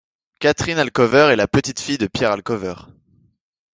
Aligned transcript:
Catherine 0.39 0.79
Alcover 0.79 1.29
est 1.31 1.35
la 1.35 1.47
petite-fille 1.47 1.99
de 1.99 2.07
Pierre 2.07 2.31
Alcover. 2.31 2.73